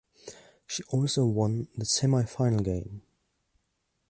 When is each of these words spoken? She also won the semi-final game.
She 0.65 0.81
also 0.89 1.27
won 1.27 1.67
the 1.77 1.85
semi-final 1.85 2.61
game. 2.63 3.03